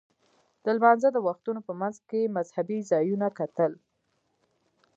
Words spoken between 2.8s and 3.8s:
ځایونه کتل.